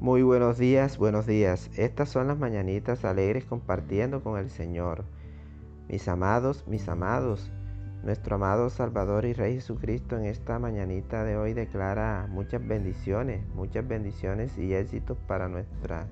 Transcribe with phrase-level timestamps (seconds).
[0.00, 1.70] Muy buenos días, buenos días.
[1.76, 5.04] Estas son las mañanitas alegres compartiendo con el Señor.
[5.88, 7.50] Mis amados, mis amados,
[8.04, 13.88] nuestro amado Salvador y Rey Jesucristo en esta mañanita de hoy declara muchas bendiciones, muchas
[13.88, 16.06] bendiciones y éxitos para nuestra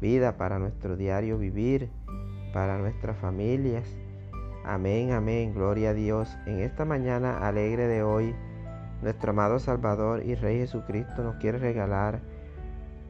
[0.00, 1.90] vida, para nuestro diario vivir,
[2.52, 3.88] para nuestras familias.
[4.64, 6.28] Amén, amén, gloria a Dios.
[6.46, 8.32] En esta mañana alegre de hoy,
[9.02, 12.20] nuestro amado Salvador y Rey Jesucristo nos quiere regalar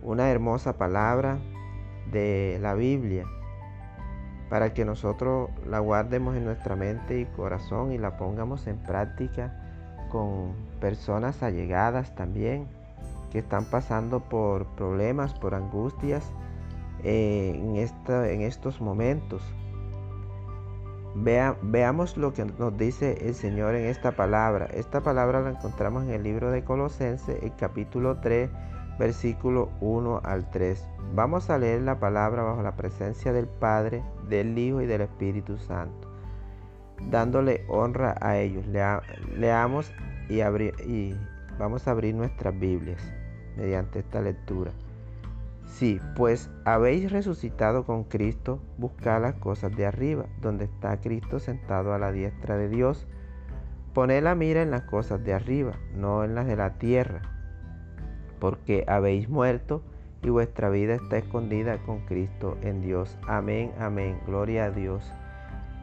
[0.04, 1.38] una hermosa palabra
[2.12, 3.26] de la Biblia
[4.50, 9.60] para que nosotros la guardemos en nuestra mente y corazón y la pongamos en práctica
[10.10, 12.68] con personas allegadas también
[13.32, 16.30] que están pasando por problemas, por angustias
[17.02, 19.42] en, en estos momentos.
[21.16, 24.66] veamos lo que nos dice el Señor en esta palabra.
[24.66, 28.50] Esta palabra la encontramos en el libro de Colosenses, el capítulo 3,
[28.98, 30.86] versículo 1 al 3.
[31.14, 35.58] Vamos a leer la palabra bajo la presencia del Padre, del Hijo y del Espíritu
[35.58, 36.08] Santo,
[37.10, 38.66] dándole honra a ellos.
[39.36, 39.92] leamos
[40.28, 41.18] y, y
[41.58, 43.02] vamos a abrir nuestras Biblias
[43.56, 44.72] mediante esta lectura.
[45.66, 51.94] Sí, pues habéis resucitado con Cristo, buscad las cosas de arriba, donde está Cristo sentado
[51.94, 53.08] a la diestra de Dios.
[53.92, 57.33] Poned la mira en las cosas de arriba, no en las de la tierra
[58.38, 59.82] porque habéis muerto
[60.22, 63.18] y vuestra vida está escondida con Cristo en Dios.
[63.28, 64.18] Amén, amén.
[64.26, 65.12] Gloria a Dios.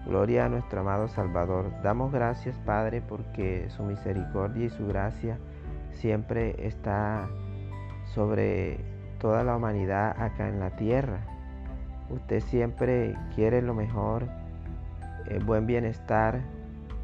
[0.06, 1.72] Gloria a nuestro amado Salvador.
[1.84, 5.38] Damos gracias, Padre, porque su misericordia y su gracia
[5.92, 7.30] siempre está
[8.16, 8.80] sobre
[9.20, 11.20] toda la humanidad acá en la tierra.
[12.10, 14.28] Usted siempre quiere lo mejor,
[15.30, 16.42] el buen bienestar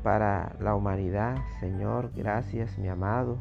[0.02, 1.38] para la humanidad.
[1.60, 3.38] Señor, gracias, mi amado.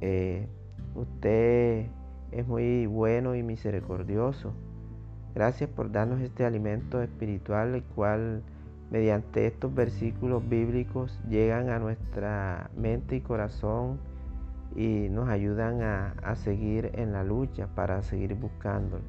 [0.00, 0.48] Eh,
[0.94, 1.86] Usted
[2.30, 4.52] es muy bueno y misericordioso.
[5.34, 8.42] Gracias por darnos este alimento espiritual, el cual
[8.90, 13.98] mediante estos versículos bíblicos llegan a nuestra mente y corazón
[14.76, 19.02] y nos ayudan a, seguir en la lucha para seguir buscándolo,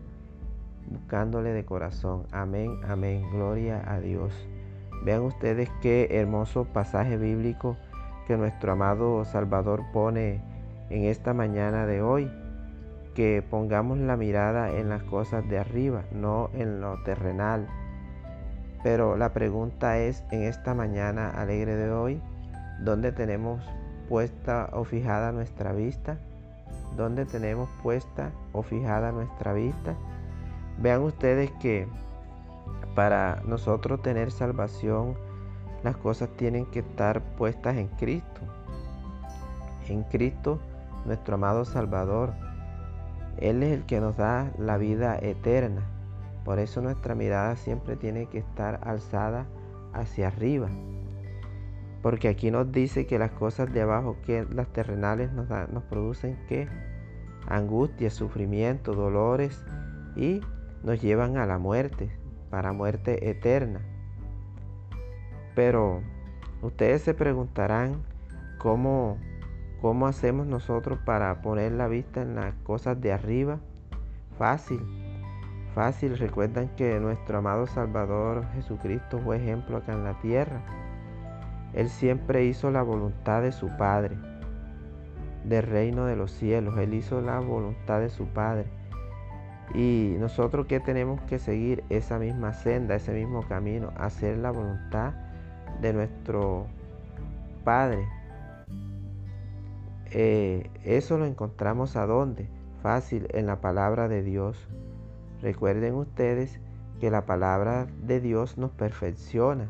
[0.89, 2.23] buscándole de corazón.
[2.31, 3.29] Amén, amén.
[3.31, 4.33] Gloria a Dios.
[5.03, 7.75] Vean ustedes qué hermoso pasaje bíblico
[8.25, 10.41] que nuestro amado Salvador pone
[10.93, 12.31] en esta mañana de hoy,
[13.15, 17.67] que pongamos la mirada en las cosas de arriba, no en lo terrenal.
[18.83, 22.21] Pero la pregunta es, en esta mañana alegre de hoy,
[22.79, 23.59] ¿dónde tenemos
[24.07, 26.19] puesta o fijada nuestra vista?
[26.95, 29.95] ¿Dónde tenemos puesta o fijada nuestra vista?
[30.77, 31.87] Vean ustedes que
[32.93, 35.15] para nosotros tener salvación,
[35.83, 38.41] las cosas tienen que estar puestas en Cristo.
[39.89, 40.59] En Cristo
[41.05, 42.33] nuestro amado Salvador.
[43.37, 45.81] Él es el que nos da la vida eterna.
[46.45, 49.45] Por eso nuestra mirada siempre tiene que estar alzada
[49.93, 50.69] hacia arriba.
[52.01, 55.47] Porque aquí nos dice que las cosas de abajo, que las terrenales nos,
[55.85, 56.67] producen que
[57.47, 59.63] angustia, sufrimiento, dolores
[60.15, 60.41] y
[60.83, 62.11] nos llevan a la muerte,
[62.49, 63.79] para muerte eterna.
[65.55, 66.01] Pero
[66.61, 68.03] ustedes se preguntarán
[68.57, 69.17] cómo
[69.83, 73.59] ¿Cómo hacemos nosotros para poner la vista en las cosas de arriba?
[74.37, 74.79] Fácil,
[75.75, 76.17] fácil.
[76.17, 80.61] Recuerdan que nuestro amado Salvador Jesucristo fue ejemplo acá en la tierra.
[81.73, 84.15] Él siempre hizo la voluntad de su Padre,
[85.43, 86.77] del reino de los cielos.
[86.77, 88.67] Él hizo la voluntad de su Padre.
[89.73, 95.11] Y nosotros que tenemos que seguir esa misma senda, ese mismo camino, hacer la voluntad
[95.81, 96.67] de nuestro
[97.65, 98.07] Padre,
[100.13, 102.47] eh, eso lo encontramos a dónde?
[102.83, 104.69] Fácil, en la palabra de Dios.
[105.41, 106.59] Recuerden ustedes
[106.99, 109.67] que la palabra de Dios nos perfecciona.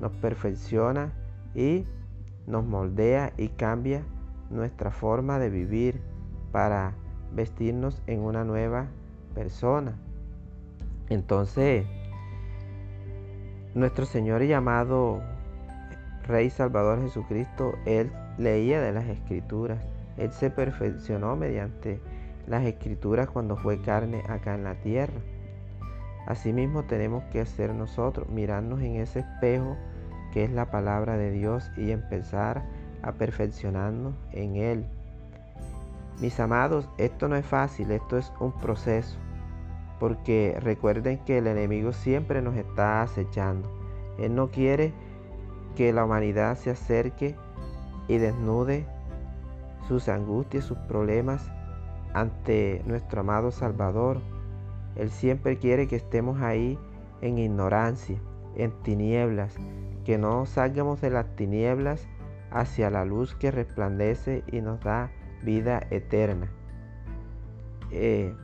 [0.00, 1.12] Nos perfecciona
[1.54, 1.84] y
[2.46, 4.04] nos moldea y cambia
[4.50, 6.00] nuestra forma de vivir
[6.52, 6.94] para
[7.34, 8.86] vestirnos en una nueva
[9.34, 9.98] persona.
[11.08, 11.86] Entonces,
[13.74, 15.20] nuestro Señor llamado
[16.28, 19.78] Rey Salvador Jesucristo, Él leía de las escrituras.
[20.16, 22.00] Él se perfeccionó mediante
[22.46, 25.20] las escrituras cuando fue carne acá en la tierra.
[26.26, 29.76] Asimismo tenemos que hacer nosotros, mirarnos en ese espejo
[30.32, 32.62] que es la palabra de Dios y empezar
[33.02, 34.84] a perfeccionarnos en Él.
[36.20, 39.18] Mis amados, esto no es fácil, esto es un proceso,
[39.98, 43.68] porque recuerden que el enemigo siempre nos está acechando.
[44.18, 44.92] Él no quiere
[45.76, 47.34] que la humanidad se acerque
[48.08, 48.86] y desnude
[49.88, 51.50] sus angustias, sus problemas
[52.14, 54.20] ante nuestro amado Salvador.
[54.96, 56.78] Él siempre quiere que estemos ahí
[57.20, 58.18] en ignorancia,
[58.56, 59.56] en tinieblas,
[60.04, 62.06] que no salgamos de las tinieblas
[62.50, 65.10] hacia la luz que resplandece y nos da
[65.42, 66.50] vida eterna.
[67.90, 68.34] Eh,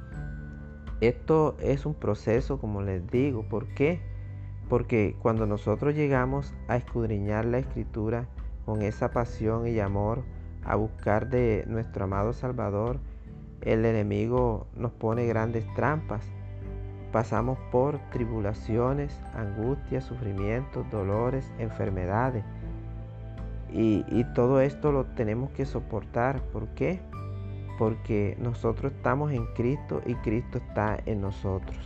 [1.00, 3.42] esto es un proceso, como les digo.
[3.48, 4.00] ¿Por qué?
[4.68, 8.26] Porque cuando nosotros llegamos a escudriñar la escritura
[8.68, 10.24] con esa pasión y amor,
[10.62, 12.98] a buscar de nuestro amado Salvador,
[13.62, 16.22] el enemigo nos pone grandes trampas.
[17.10, 22.44] Pasamos por tribulaciones, angustias, sufrimientos, dolores, enfermedades.
[23.72, 24.04] Y,
[24.34, 26.42] todo esto lo tenemos que soportar.
[26.52, 27.00] ¿Por qué?
[27.78, 31.78] Porque nosotros estamos en Cristo y Cristo está en nosotros.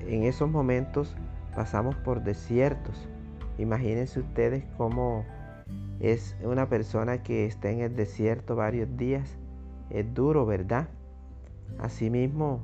[0.00, 1.14] En esos momentos
[1.54, 3.08] pasamos por desiertos.
[3.62, 5.24] Imagínense ustedes cómo
[6.00, 9.38] es una persona que está en el desierto varios días.
[9.88, 10.88] Es duro, ¿verdad?
[11.78, 12.60] Asimismo,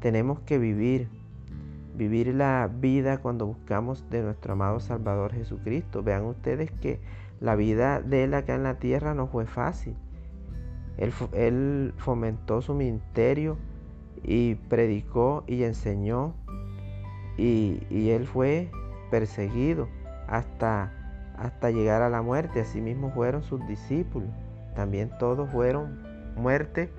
[0.00, 1.08] tenemos que vivir,
[1.96, 6.02] vivir la vida cuando buscamos de nuestro amado Salvador Jesucristo.
[6.02, 7.00] Vean ustedes que
[7.40, 9.96] la vida de él acá en la tierra no fue fácil.
[10.98, 13.56] Él, fomentó su ministerio
[14.22, 16.34] y predicó y enseñó
[17.38, 18.70] y, y él fue
[19.10, 19.88] perseguido
[20.28, 20.90] hasta
[21.36, 22.60] hasta llegar a la muerte.
[22.60, 24.28] Asimismo fueron sus discípulos.
[24.74, 26.02] También todos fueron
[26.36, 26.90] muerte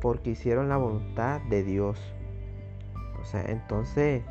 [0.00, 1.98] porque hicieron la voluntad de Dios.
[3.20, 4.22] O sea, entonces,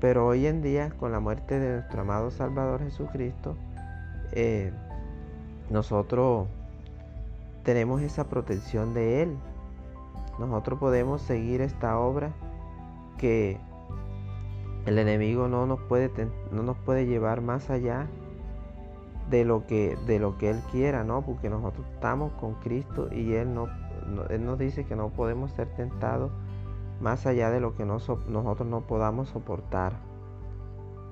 [0.00, 3.56] pero hoy en día, con la muerte de nuestro amado Salvador Jesucristo,
[4.32, 4.72] eh,
[5.70, 6.46] nosotros
[7.64, 9.36] tenemos esa protección de Él.
[10.38, 12.30] Nosotros podemos seguir esta obra
[13.18, 13.58] que
[14.86, 16.10] el enemigo no nos puede,
[16.52, 18.06] no nos puede llevar más allá
[19.28, 21.22] de lo que de lo que él quiera, ¿no?
[21.22, 23.66] Porque nosotros estamos con Cristo y él no,
[24.30, 26.30] él nos dice que no podemos ser tentados
[27.00, 29.94] más allá de lo que nosotros no podamos soportar.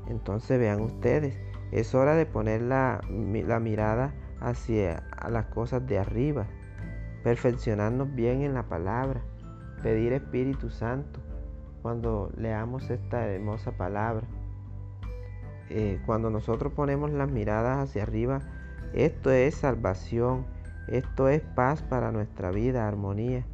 [0.07, 1.37] Entonces vean ustedes,
[1.73, 6.47] es hora de poner la, la mirada hacia las cosas de arriba,
[7.25, 9.23] perfeccionarnos bien en la palabra,
[9.83, 11.21] pedir Espíritu Santo
[11.85, 14.27] cuando leamos esta hermosa palabra.
[15.69, 18.41] Eh, cuando nosotros ponemos las miradas hacia arriba,
[18.95, 20.47] esto es salvación,
[20.89, 23.45] esto es paz para nuestra vida, armonía.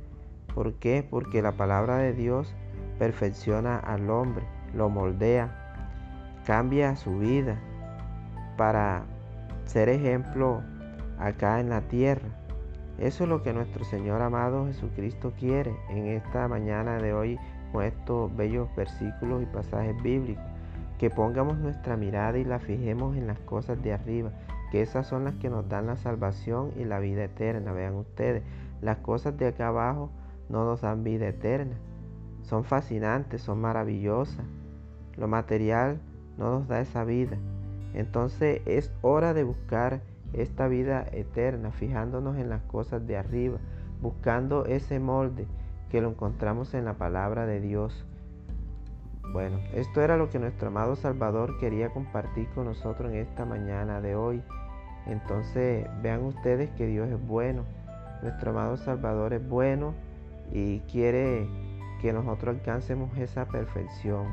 [0.55, 1.05] ¿Por qué?
[1.11, 2.55] Porque la palabra de Dios
[3.01, 4.45] perfecciona al hombre,
[4.75, 7.61] lo moldea, cambia su vida
[8.57, 9.07] para
[9.65, 10.63] ser ejemplo
[11.19, 12.29] acá en la tierra.
[12.97, 17.41] Eso es lo que nuestro Señor amado Jesucristo quiere en esta mañana de hoy
[17.73, 20.45] con estos bellos versículos y pasajes bíblicos
[21.01, 24.33] que pongamos nuestra mirada y la fijemos en las cosas de arriba,
[24.71, 27.73] que esas son las que nos dan la salvación y la vida eterna.
[27.73, 28.43] Vean ustedes,
[28.83, 30.11] las cosas de acá abajo
[30.51, 31.75] no nos dan vida eterna.
[32.43, 34.45] Son fascinantes, son maravillosas.
[35.17, 36.01] Lo material
[36.37, 37.39] no nos da esa vida.
[37.95, 40.03] Entonces es hora de buscar
[40.35, 43.57] esta vida eterna, fijándonos en las cosas de arriba,
[44.03, 45.47] buscando ese molde
[45.91, 48.05] que lo encontramos en la palabra de Dios.
[49.33, 54.01] Bueno, esto era lo que nuestro amado Salvador quería compartir con nosotros en esta mañana
[54.01, 54.43] de hoy.
[55.07, 57.65] Entonces vean ustedes que Dios es bueno.
[58.23, 59.95] Nuestro amado Salvador es bueno
[60.53, 61.49] y quiere
[62.01, 64.27] que nosotros alcancemos esa perfección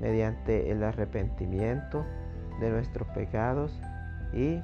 [0.00, 2.04] mediante el arrepentimiento
[2.60, 3.72] de nuestros pecados
[4.32, 4.60] y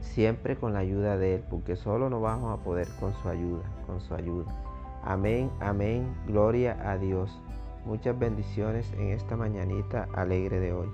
[0.00, 3.64] siempre con la ayuda de Él, porque solo no vamos a poder con su ayuda,
[3.86, 4.67] con su ayuda.
[5.08, 7.40] Amén, amén, gloria a Dios.
[7.86, 10.90] Muchas bendiciones en esta mañanita alegre de hoy.